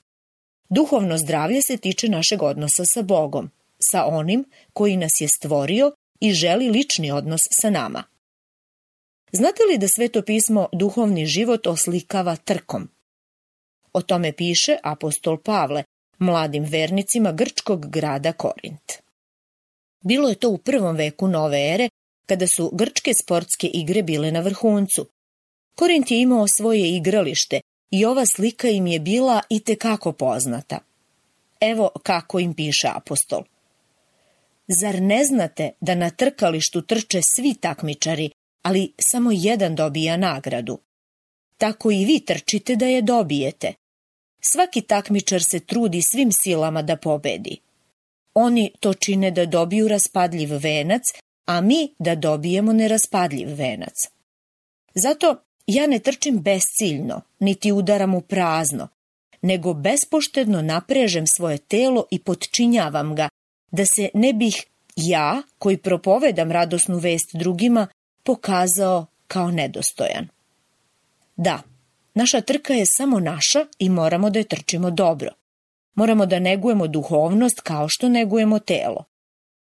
Duhovno 0.70 1.18
zdravlje 1.18 1.62
se 1.62 1.78
tiče 1.78 2.10
našeg 2.10 2.44
odnosa 2.44 2.86
sa 2.86 3.02
Bogom, 3.02 3.50
sa 3.92 4.06
onim 4.06 4.46
koji 4.74 4.98
nas 4.98 5.12
je 5.22 5.28
stvorio 5.28 5.92
i 6.20 6.32
želi 6.32 6.70
lični 6.70 7.12
odnos 7.12 7.42
sa 7.62 7.70
nama. 7.70 8.04
Znate 9.32 9.64
li 9.70 9.78
da 9.78 9.88
sveto 9.88 10.22
pismo 10.22 10.70
duhovni 10.74 11.26
život 11.26 11.68
oslikava 11.68 12.36
trkom? 12.36 12.95
O 13.96 14.02
tome 14.02 14.34
piše 14.34 14.78
apostol 14.84 15.38
Pavle 15.38 15.84
mladim 16.20 16.64
vernicima 16.64 17.32
grčkog 17.32 17.86
grada 17.90 18.34
Korint. 18.34 18.92
Bilo 20.04 20.30
je 20.30 20.36
to 20.36 20.50
u 20.50 20.58
prvom 20.58 20.96
veku 20.96 21.28
nove 21.28 21.74
ere, 21.74 21.90
kada 22.26 22.48
su 22.48 22.70
grčke 22.74 23.12
sportske 23.22 23.68
igre 23.68 24.04
bile 24.04 24.32
na 24.32 24.40
vrhuncu. 24.40 25.06
Korint 25.76 26.12
je 26.12 26.22
imao 26.22 26.48
svoje 26.48 26.90
igralište 26.96 27.62
i 27.92 28.06
ova 28.06 28.26
slika 28.26 28.68
im 28.68 28.88
je 28.88 29.00
bila 29.00 29.42
i 29.50 29.60
tekako 29.60 30.12
poznata. 30.12 30.80
Evo 31.62 31.90
kako 32.04 32.40
im 32.40 32.54
piše 32.54 32.88
apostol. 32.96 33.44
Zar 34.68 35.02
ne 35.02 35.24
znate 35.24 35.72
da 35.82 35.96
na 35.96 36.10
trkalištu 36.10 36.82
trče 36.82 37.22
svi 37.36 37.54
takmičari, 37.54 38.30
ali 38.62 38.94
samo 39.12 39.32
jedan 39.34 39.76
dobija 39.76 40.18
nagradu? 40.18 40.80
Tako 41.58 41.92
i 41.92 42.06
vi 42.06 42.20
trčite 42.20 42.76
da 42.76 42.86
je 42.86 43.02
dobijete. 43.02 43.74
Svaki 44.52 44.82
takmičar 44.82 45.44
se 45.52 45.60
trudi 45.60 46.02
svim 46.02 46.32
silama 46.32 46.82
da 46.82 46.98
pobedi. 46.98 47.58
Oni 48.34 48.72
to 48.80 48.94
čine 48.94 49.32
da 49.32 49.46
dobiju 49.46 49.88
raspadljiv 49.88 50.50
venac, 50.58 51.02
a 51.46 51.62
mi 51.62 51.94
da 52.00 52.16
dobijemo 52.16 52.74
neraspadljiv 52.74 53.54
venac. 53.54 53.94
Zato 54.96 55.36
ja 55.68 55.88
ne 55.88 56.00
trčim 56.00 56.40
besciljno, 56.42 57.22
niti 57.40 57.72
udaram 57.72 58.16
u 58.16 58.22
prazno, 58.22 58.88
nego 59.42 59.74
bespoštedno 59.74 60.62
naprežem 60.62 61.28
svoje 61.28 61.58
telo 61.58 62.06
i 62.12 62.20
potčinjavam 62.20 63.16
ga, 63.16 63.30
da 63.72 63.86
se 63.86 64.10
ne 64.14 64.34
bih 64.34 64.66
ja, 64.96 65.42
koji 65.58 65.78
propovedam 65.78 66.52
radosnu 66.52 66.98
vest 66.98 67.30
drugima, 67.34 67.88
pokazao 68.24 69.06
kao 69.28 69.52
nedostojan. 69.52 70.28
Da, 71.36 71.62
Naša 72.16 72.42
trka 72.42 72.74
je 72.74 72.86
samo 72.98 73.20
naša 73.20 73.66
i 73.80 73.90
moramo 73.90 74.30
da 74.30 74.40
je 74.40 74.48
trčimo 74.48 74.92
dobro. 74.92 75.30
Moramo 75.96 76.26
da 76.26 76.40
negujemo 76.40 76.88
duhovnost 76.88 77.60
kao 77.60 77.90
što 77.90 78.10
negujemo 78.10 78.60
telo. 78.60 79.04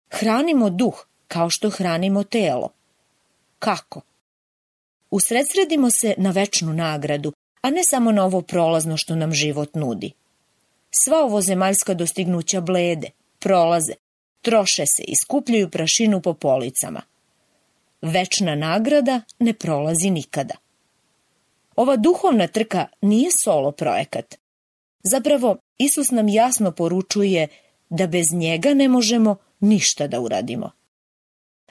Hranimo 0.10 0.70
duh 0.70 1.06
kao 1.28 1.50
što 1.50 1.70
hranimo 1.70 2.24
telo. 2.24 2.70
Kako? 3.60 4.02
Usredsredimo 5.12 5.90
se 5.92 6.16
na 6.18 6.32
večnu 6.32 6.74
nagradu, 6.74 7.34
a 7.62 7.70
ne 7.70 7.82
samo 7.90 8.12
na 8.12 8.26
ovo 8.26 8.42
prolazno 8.42 8.98
što 8.98 9.16
nam 9.16 9.34
život 9.34 9.76
nudi. 9.76 10.12
Sva 11.04 11.24
ovo 11.24 11.42
zemaljska 11.42 11.94
dostignuća 11.94 12.62
blede, 12.62 13.10
prolaze, 13.40 13.94
troše 14.42 14.86
se 14.86 15.04
i 15.08 15.16
skupljaju 15.16 15.70
prašinu 15.70 16.22
po 16.22 16.34
policama. 16.34 17.02
Večna 18.02 18.56
nagrada 18.56 19.22
ne 19.40 19.54
prolazi 19.54 20.10
nikada. 20.10 20.63
Ova 21.76 21.96
duhovna 21.96 22.48
trka 22.48 22.88
nije 23.02 23.30
solo 23.44 23.72
projekat. 23.72 24.36
Zapravo, 25.04 25.58
Isus 25.78 26.12
nam 26.12 26.28
jasno 26.28 26.72
poručuje 26.72 27.48
da 27.90 28.08
bez 28.08 28.26
njega 28.34 28.74
ne 28.74 28.88
možemo 28.88 29.36
ništa 29.60 30.08
da 30.08 30.20
uradimo. 30.20 30.72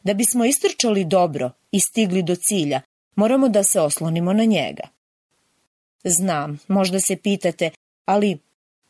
Da 0.03 0.15
bismo 0.15 0.45
istrčali 0.45 1.05
dobro 1.05 1.51
i 1.71 1.81
stigli 1.81 2.23
do 2.23 2.37
cilja, 2.49 2.81
moramo 3.15 3.49
da 3.49 3.63
se 3.65 3.81
oslonimo 3.81 4.33
na 4.33 4.45
njega. 4.45 4.89
Znam, 6.05 6.59
možda 6.69 7.01
se 7.01 7.17
pitate, 7.17 7.71
ali 8.05 8.39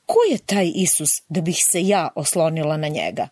ko 0.06 0.18
je 0.30 0.38
taj 0.38 0.72
Isus 0.74 1.10
da 1.28 1.40
bih 1.40 1.58
se 1.72 1.86
ja 1.86 2.08
oslonila 2.14 2.76
na 2.76 2.88
njega? 2.88 3.28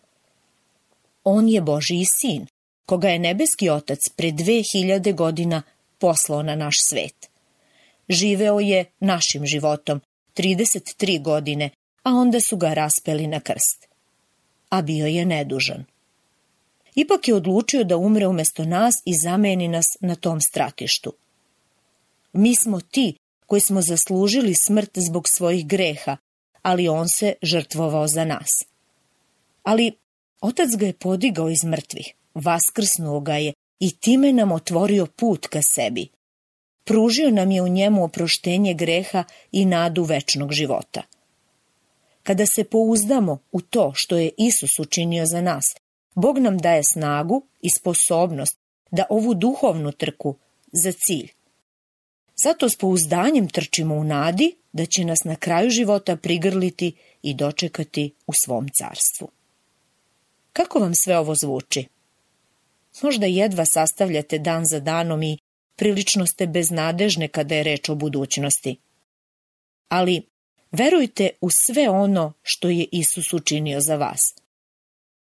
On 1.23 1.49
je 1.49 1.61
Božiji 1.61 2.05
sin, 2.21 2.45
koga 2.85 3.09
je 3.09 3.19
nebeski 3.19 3.69
otac 3.69 3.99
pre 4.15 4.31
dve 4.31 4.61
hiljade 4.73 5.13
godina 5.13 5.61
poslao 5.97 6.43
na 6.43 6.55
naš 6.55 6.75
svet. 6.89 7.30
Živeo 8.11 8.59
je 8.59 8.85
našim 8.99 9.45
životom 9.45 10.01
33 10.35 11.21
godine, 11.21 11.69
a 12.03 12.11
onda 12.11 12.39
su 12.49 12.57
ga 12.57 12.73
raspeli 12.73 13.27
na 13.27 13.39
krst. 13.39 13.87
A 14.69 14.81
bio 14.81 15.07
je 15.07 15.25
nedužan. 15.25 15.85
Ipak 16.95 17.27
je 17.27 17.35
odlučio 17.35 17.83
da 17.83 17.97
umre 17.97 18.27
umesto 18.27 18.65
nas 18.65 18.93
i 19.05 19.13
zameni 19.23 19.67
nas 19.67 19.85
na 19.99 20.15
tom 20.15 20.41
stratištu. 20.41 21.13
Mi 22.33 22.55
smo 22.55 22.81
ti 22.81 23.15
koji 23.45 23.61
smo 23.61 23.81
zaslužili 23.81 24.55
smrt 24.65 24.97
zbog 24.97 25.25
svojih 25.27 25.67
greha, 25.67 26.17
ali 26.61 26.87
on 26.87 27.07
se 27.09 27.33
žrtvovao 27.41 28.07
za 28.07 28.25
nas. 28.25 28.49
Ali 29.63 29.91
otac 30.41 30.69
ga 30.77 30.85
je 30.85 30.93
podigao 30.93 31.49
iz 31.49 31.63
mrtvih, 31.63 32.13
vaskrsnuo 32.33 33.19
ga 33.19 33.35
je 33.35 33.53
i 33.79 33.91
time 33.91 34.33
nam 34.33 34.51
otvorio 34.51 35.05
put 35.05 35.47
ka 35.47 35.59
sebi 35.75 36.07
pružio 36.83 37.31
nam 37.31 37.51
je 37.51 37.61
u 37.61 37.67
njemu 37.67 38.03
oproštenje 38.03 38.73
greha 38.73 39.23
i 39.51 39.65
nadu 39.65 40.03
večnog 40.03 40.51
života. 40.51 41.01
Kada 42.23 42.45
se 42.55 42.63
pouzdamo 42.63 43.39
u 43.51 43.61
to 43.61 43.91
što 43.95 44.17
je 44.17 44.31
Isus 44.37 44.79
učinio 44.79 45.25
za 45.25 45.41
nas, 45.41 45.63
Bog 46.15 46.37
nam 46.37 46.57
daje 46.57 46.83
snagu 46.83 47.45
i 47.61 47.69
sposobnost 47.79 48.57
da 48.91 49.05
ovu 49.09 49.33
duhovnu 49.33 49.91
trku 49.91 50.35
za 50.71 50.91
cilj. 50.91 51.31
Zato 52.43 52.69
s 52.69 52.75
pouzdanjem 52.75 53.49
trčimo 53.49 53.95
u 53.95 54.03
nadi 54.03 54.55
da 54.73 54.85
će 54.85 55.05
nas 55.05 55.23
na 55.23 55.35
kraju 55.35 55.69
života 55.69 56.15
prigrliti 56.15 56.95
i 57.21 57.33
dočekati 57.33 58.13
u 58.27 58.31
svom 58.33 58.67
carstvu. 58.79 59.29
Kako 60.53 60.79
vam 60.79 60.91
sve 61.03 61.17
ovo 61.17 61.35
zvuči? 61.35 61.85
Možda 63.01 63.25
jedva 63.25 63.65
sastavljate 63.65 64.39
dan 64.39 64.65
za 64.65 64.79
danom 64.79 65.23
i 65.23 65.37
prilično 65.81 66.27
ste 66.27 66.47
beznadežne 66.47 67.27
kada 67.27 67.55
je 67.55 67.63
reč 67.63 67.89
o 67.89 67.95
budućnosti. 67.95 68.75
Ali 69.89 70.21
verujte 70.71 71.29
u 71.41 71.49
sve 71.65 71.89
ono 71.89 72.33
što 72.41 72.69
je 72.69 72.85
Isus 72.91 73.33
učinio 73.33 73.81
za 73.81 73.95
vas. 73.95 74.19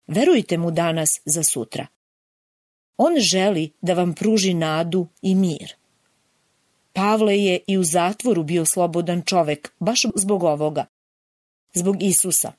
Verujte 0.08 0.58
mu 0.58 0.72
danas 0.72 1.10
za 1.26 1.44
sutra. 1.44 1.88
On 2.98 3.14
želi 3.32 3.72
da 3.82 3.94
vam 3.94 4.14
pruži 4.14 4.54
nadu 4.54 5.08
i 5.22 5.36
mir. 5.36 5.74
Pavle 6.94 7.40
je 7.40 7.60
i 7.68 7.78
u 7.78 7.84
zatvoru 7.84 8.44
bio 8.44 8.66
slobodan 8.66 9.22
čovek, 9.26 9.72
baš 9.80 10.00
zbog 10.16 10.44
ovoga. 10.44 10.86
Zbog 11.74 12.04
Isusa. 12.04 12.52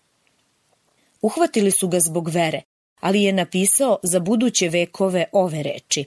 Uhvatili 1.23 1.71
su 1.71 1.89
ga 1.89 1.99
zbog 2.01 2.29
vere, 2.29 2.63
ali 3.01 3.23
je 3.23 3.33
napisao 3.33 3.99
za 4.03 4.21
buduće 4.21 4.69
vekove 4.69 5.25
ove 5.33 5.63
reči. 5.63 6.05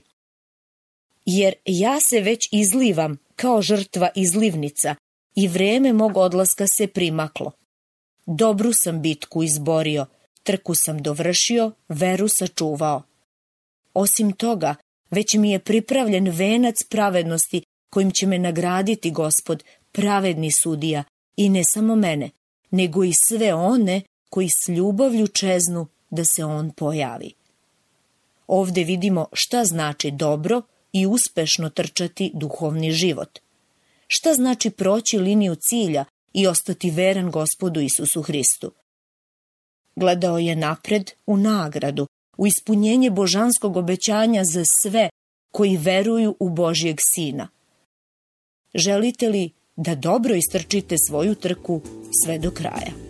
Jer 1.25 1.53
ja 1.65 1.97
se 2.09 2.21
već 2.21 2.49
izlivam 2.51 3.17
kao 3.35 3.61
žrtva 3.61 4.09
izlivnica 4.15 4.95
i 5.35 5.47
vreme 5.47 5.93
mog 5.93 6.17
odlaska 6.17 6.65
se 6.77 6.87
primaklo. 6.87 7.51
Dobru 8.25 8.71
sam 8.83 9.01
bitku 9.01 9.43
izborio, 9.43 10.05
trku 10.43 10.73
sam 10.75 11.01
dovršio, 11.01 11.71
veru 11.89 12.27
sačuvao. 12.39 13.03
Osim 13.93 14.31
toga, 14.31 14.75
već 15.11 15.33
mi 15.33 15.51
je 15.51 15.59
pripravljen 15.59 16.29
venac 16.29 16.75
pravednosti 16.89 17.63
kojim 17.89 18.11
će 18.11 18.27
me 18.27 18.39
nagraditi 18.39 19.11
gospod, 19.11 19.63
pravedni 19.91 20.51
sudija, 20.51 21.03
i 21.37 21.49
ne 21.49 21.63
samo 21.73 21.95
mene, 21.95 22.29
nego 22.71 23.03
i 23.03 23.11
sve 23.27 23.53
one 23.53 24.01
koji 24.29 24.49
s 24.49 24.67
ljubavlju 24.67 25.27
čeznu 25.27 25.87
da 26.09 26.23
se 26.35 26.45
on 26.45 26.71
pojavi. 26.71 27.33
Ovde 28.47 28.83
vidimo 28.83 29.27
šta 29.33 29.65
znači 29.65 30.11
dobro 30.11 30.61
i 30.93 31.05
uspešno 31.05 31.69
trčati 31.69 32.31
duhovni 32.33 32.91
život. 32.91 33.39
Šta 34.07 34.33
znači 34.33 34.69
proći 34.69 35.17
liniju 35.17 35.55
cilja 35.55 36.05
i 36.33 36.47
ostati 36.47 36.91
veran 36.91 37.31
gospodu 37.31 37.79
Isusu 37.79 38.21
Hristu. 38.21 38.71
Gledao 39.95 40.37
je 40.37 40.55
napred 40.55 41.11
u 41.25 41.37
nagradu, 41.37 42.07
u 42.37 42.47
ispunjenje 42.47 43.09
božanskog 43.09 43.77
obećanja 43.77 44.43
za 44.53 44.63
sve 44.81 45.09
koji 45.51 45.77
veruju 45.77 46.35
u 46.39 46.49
Božjeg 46.49 46.97
Sina. 47.13 47.47
Želite 48.75 49.29
li 49.29 49.51
da 49.75 49.95
dobro 49.95 50.35
istrčite 50.35 50.95
svoju 51.07 51.35
trku 51.35 51.81
sve 52.23 52.37
do 52.37 52.51
kraja? 52.51 53.02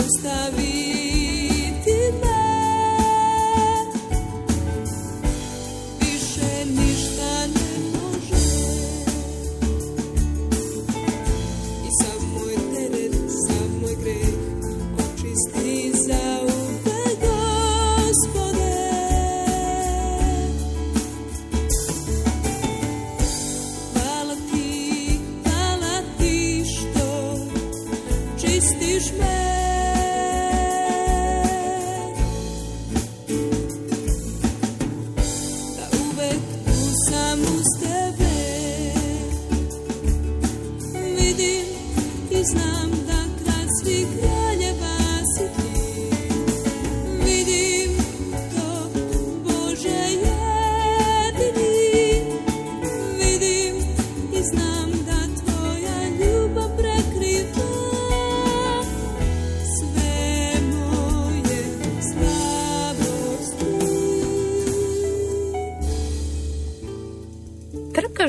Está 0.00 0.48
vida. 0.56 0.99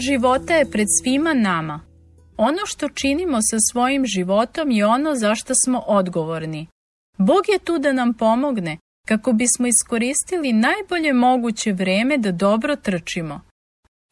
Života 0.01 0.53
je 0.53 0.71
pred 0.71 0.87
svima 1.01 1.33
nama. 1.33 1.79
Ono 2.37 2.65
što 2.65 2.89
činimo 2.89 3.37
sa 3.41 3.57
svojim 3.71 4.05
životom 4.05 4.71
je 4.71 4.85
ono 4.85 5.15
za 5.15 5.35
što 5.35 5.53
smo 5.65 5.79
odgovorni. 5.79 6.67
Bog 7.17 7.49
je 7.49 7.59
tu 7.59 7.79
da 7.79 7.93
nam 7.93 8.13
pomogne 8.13 8.77
kako 9.07 9.33
bismo 9.33 9.67
iskoristili 9.67 10.53
najbolje 10.53 11.13
moguće 11.13 11.73
vreme 11.73 12.17
da 12.17 12.31
dobro 12.31 12.75
trčimo. 12.75 13.41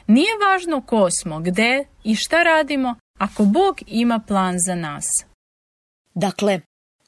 Nije 0.07 0.29
važno 0.45 0.81
ko 0.81 1.07
smo, 1.21 1.39
gde 1.39 1.85
i 2.03 2.15
šta 2.15 2.43
radimo 2.43 2.95
ako 3.19 3.43
Bog 3.43 3.79
ima 3.87 4.19
plan 4.27 4.55
za 4.67 4.75
nas. 4.75 5.05
Dakle, 6.13 6.61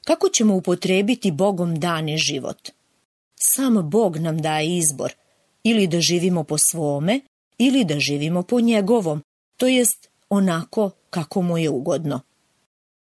kako 0.04 0.28
ćemo 0.28 0.54
upotrebiti 0.54 1.32
Bogom 1.32 1.80
dani 1.80 2.18
život? 2.18 2.70
Sam 3.34 3.90
Bog 3.90 4.16
nam 4.16 4.38
daje 4.38 4.76
izbor, 4.76 5.12
ili 5.62 5.86
da 5.86 6.00
živimo 6.00 6.44
po 6.44 6.56
svome, 6.70 7.20
ili 7.66 7.84
da 7.84 7.98
živimo 7.98 8.42
po 8.42 8.60
njegovom, 8.60 9.22
to 9.56 9.66
jest 9.66 10.08
onako 10.28 10.90
kako 11.10 11.42
mu 11.42 11.58
je 11.58 11.70
ugodno. 11.70 12.20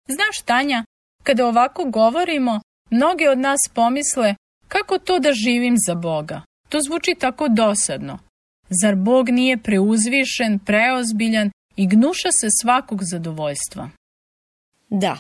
Znaš, 0.08 0.42
Tanja, 0.44 0.84
kada 1.22 1.46
ovako 1.46 1.84
govorimo, 1.84 2.60
mnoge 2.90 3.30
od 3.30 3.38
nas 3.38 3.60
pomisle 3.74 4.34
kako 4.68 4.98
to 4.98 5.18
da 5.18 5.32
živim 5.32 5.74
za 5.86 5.94
Boga. 5.94 6.42
To 6.68 6.80
zvuči 6.80 7.14
tako 7.20 7.48
dosadno. 7.48 8.18
Zar 8.82 8.94
Bog 8.94 9.28
nije 9.28 9.62
preuzvišen, 9.62 10.58
preozbiljan 10.58 11.50
i 11.76 11.86
gnuša 11.86 12.28
se 12.40 12.48
svakog 12.62 13.00
zadovoljstva? 13.02 13.90
Da, 14.88 15.18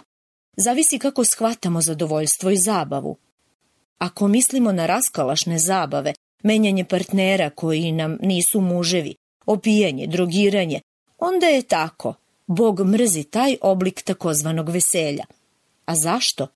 zavisi 0.56 0.98
kako 0.98 1.24
shvatamo 1.24 1.80
zadovoljstvo 1.80 2.50
i 2.50 2.56
zabavu. 2.56 3.16
Ako 3.98 4.28
mislimo 4.28 4.72
na 4.72 4.86
raskalašne 4.86 5.58
zabave, 5.58 6.12
menjanje 6.42 6.84
partnera 6.84 7.50
koji 7.50 7.92
nam 7.92 8.18
nisu 8.20 8.60
muževi, 8.60 9.14
opijanje, 9.46 10.06
drogiranje, 10.06 10.80
onda 11.18 11.46
je 11.46 11.62
tako. 11.62 12.14
Bog 12.46 12.80
mrzi 12.80 13.24
taj 13.24 13.56
oblik 13.60 14.02
takozvanog 14.02 14.68
veselja. 14.68 15.24
A 15.84 15.96
zašto? 15.96 16.46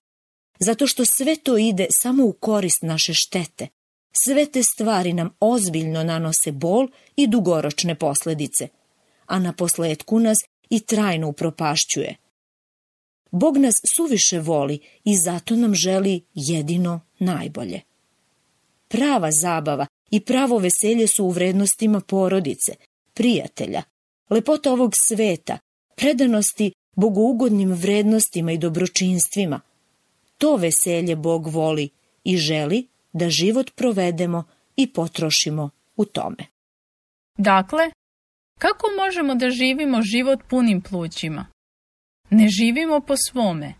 Zato 0.59 0.87
što 0.87 1.05
sve 1.05 1.35
to 1.35 1.57
ide 1.57 1.87
samo 2.01 2.25
u 2.25 2.33
korist 2.33 2.81
naše 2.81 3.13
štete. 3.13 3.67
Sve 4.25 4.45
te 4.45 4.63
stvari 4.63 5.13
nam 5.13 5.29
ozbiljno 5.39 6.03
nanose 6.03 6.51
bol 6.51 6.87
i 7.15 7.27
dugoročne 7.27 7.95
posledice, 7.95 8.67
a 9.25 9.39
na 9.39 9.53
posledku 9.53 10.19
nas 10.19 10.37
i 10.69 10.79
trajno 10.79 11.27
upropašćuje. 11.27 12.15
Bog 13.31 13.57
nas 13.57 13.75
suviše 13.95 14.39
voli 14.39 14.79
i 15.03 15.15
zato 15.15 15.55
nam 15.55 15.75
želi 15.75 16.21
jedino 16.33 16.99
najbolje. 17.19 17.81
Prava 18.91 19.29
zabava 19.31 19.87
i 20.11 20.19
pravo 20.19 20.57
veselje 20.57 21.07
su 21.07 21.25
u 21.25 21.29
vrednostima 21.29 22.01
porodice, 22.01 22.71
prijatelja, 23.13 23.83
lepota 24.29 24.71
ovog 24.71 24.91
sveta, 25.07 25.57
predanosti 25.95 26.71
bogougodnim 26.95 27.73
vrednostima 27.73 28.51
i 28.51 28.57
dobročinstvima. 28.57 29.61
To 30.37 30.55
veselje 30.55 31.15
Bog 31.15 31.47
voli 31.47 31.89
i 32.23 32.37
želi 32.37 32.87
da 33.13 33.29
život 33.29 33.71
provedemo 33.75 34.43
i 34.75 34.93
potrošimo 34.93 35.69
u 35.95 36.05
tome. 36.05 36.45
Dakle, 37.37 37.91
kako 38.59 38.87
možemo 39.05 39.35
da 39.35 39.49
živimo 39.49 40.01
život 40.01 40.39
punim 40.49 40.81
plućima? 40.81 41.45
Ne 42.29 42.47
živimo 42.49 42.99
po 42.99 43.13
svome. 43.17 43.73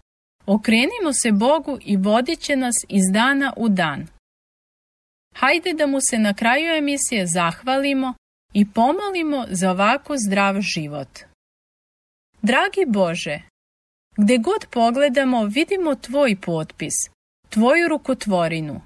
Okrenimo 0.46 1.14
se 1.22 1.32
Bogu 1.32 1.78
i 1.82 1.98
vodit 1.98 2.40
će 2.40 2.56
nas 2.56 2.76
iz 2.90 3.04
dana 3.14 3.54
u 3.58 3.70
dan. 3.70 4.08
Hajde 5.36 5.74
da 5.74 5.88
mu 5.88 5.98
se 6.02 6.18
na 6.18 6.34
kraju 6.34 6.76
emisije 6.76 7.28
zahvalimo 7.28 8.14
i 8.54 8.66
pomolimo 8.72 9.46
za 9.50 9.72
ovako 9.72 10.18
zdrav 10.18 10.62
život. 10.62 11.20
Dragi 12.42 12.86
Bože, 12.88 13.42
gde 14.18 14.38
god 14.38 14.66
pogledamo 14.72 15.46
vidimo 15.46 15.96
Tvoj 15.96 16.36
potpis, 16.42 16.94
Tvoju 17.50 17.88
rukotvorinu. 17.88 18.82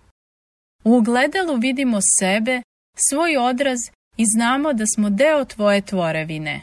U 0.84 0.96
ogledalu 0.96 1.56
vidimo 1.58 2.00
sebe, 2.20 2.62
svoj 2.98 3.38
odraz 3.38 3.80
i 4.18 4.24
znamo 4.36 4.74
da 4.74 4.86
smo 4.88 5.10
deo 5.10 5.46
Tvoje 5.46 5.82
tvorevine. 5.82 6.62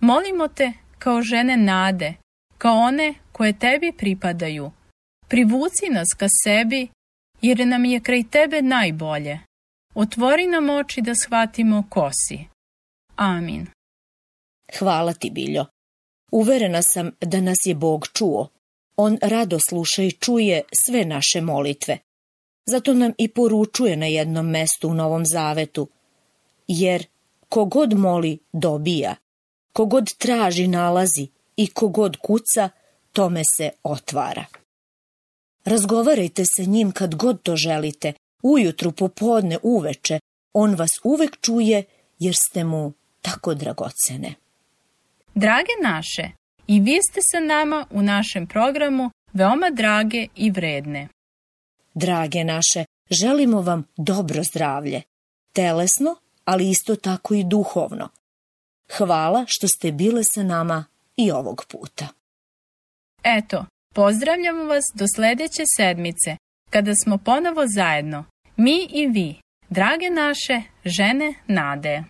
Molimo 0.00 0.48
Te 0.48 0.72
kao 0.98 1.22
žene 1.22 1.56
nade, 1.56 2.14
kao 2.58 2.76
one 2.76 3.14
koje 3.32 3.58
Tebi 3.58 3.92
pripadaju. 3.92 4.70
Privuci 5.28 5.88
nas 5.90 6.08
ka 6.18 6.26
sebi 6.44 6.88
jer 7.42 7.66
nam 7.66 7.84
je 7.84 8.00
kraj 8.00 8.22
tebe 8.30 8.62
najbolje. 8.62 9.38
Otvori 9.94 10.46
nam 10.46 10.70
oči 10.70 11.02
da 11.02 11.14
shvatimo 11.14 11.84
ko 11.90 12.10
si. 12.12 12.38
Amin. 13.16 13.66
Hvala 14.78 15.12
ti, 15.12 15.30
Biljo. 15.30 15.66
Uverena 16.32 16.82
sam 16.82 17.10
da 17.20 17.40
nas 17.40 17.58
je 17.64 17.74
Bog 17.74 18.08
čuo. 18.14 18.48
On 18.96 19.18
rado 19.22 19.58
sluša 19.58 20.02
i 20.02 20.10
čuje 20.10 20.62
sve 20.84 21.04
naše 21.04 21.40
molitve. 21.40 21.98
Zato 22.66 22.94
nam 22.94 23.12
i 23.18 23.28
poručuje 23.28 23.96
na 23.96 24.06
jednom 24.06 24.50
mestu 24.50 24.88
u 24.88 24.94
Novom 24.94 25.26
Zavetu. 25.26 25.88
Jer 26.68 27.06
kogod 27.48 27.98
moli, 27.98 28.38
dobija. 28.52 29.14
Kogod 29.72 30.16
traži, 30.18 30.66
nalazi. 30.66 31.28
I 31.56 31.66
kogod 31.66 32.16
kuca, 32.16 32.68
tome 33.12 33.42
se 33.56 33.70
otvara. 33.82 34.44
Razgovarajte 35.66 36.44
sa 36.56 36.62
njim 36.62 36.92
kad 36.92 37.14
god 37.14 37.42
to 37.42 37.56
želite, 37.56 38.12
ujutru, 38.42 38.92
popodne, 38.92 39.58
uveče. 39.62 40.18
On 40.52 40.74
vas 40.74 40.90
uvek 41.04 41.40
čuje 41.40 41.84
jer 42.18 42.34
ste 42.36 42.64
mu 42.64 42.92
tako 43.22 43.54
dragocene. 43.54 44.34
Drage 45.34 45.72
naše, 45.82 46.30
i 46.66 46.80
vi 46.80 46.98
ste 47.02 47.20
sa 47.32 47.40
nama 47.40 47.86
u 47.90 48.02
našem 48.02 48.46
programu 48.46 49.10
veoma 49.32 49.70
drage 49.70 50.26
i 50.36 50.50
vredne. 50.50 51.08
Drage 51.94 52.44
naše, 52.44 52.84
želimo 53.10 53.62
vam 53.62 53.84
dobro 53.96 54.42
zdravlje, 54.42 55.02
telesno, 55.52 56.16
ali 56.44 56.70
isto 56.70 56.96
tako 56.96 57.34
i 57.34 57.44
duhovno. 57.44 58.08
Hvala 58.96 59.44
što 59.48 59.68
ste 59.68 59.92
bile 59.92 60.24
sa 60.24 60.42
nama 60.42 60.84
i 61.16 61.30
ovog 61.30 61.64
puta. 61.68 62.08
Eto, 63.22 63.66
Pozdravljamo 63.96 64.64
vas 64.64 64.84
do 64.94 65.04
sledeće 65.14 65.62
sedmice, 65.76 66.36
kada 66.70 66.92
smo 66.94 67.18
ponovo 67.18 67.62
zajedno, 67.66 68.24
mi 68.56 68.88
i 68.92 69.06
vi, 69.06 69.40
drage 69.68 70.10
naše 70.10 70.62
žene 70.84 71.34
nade. 71.46 72.04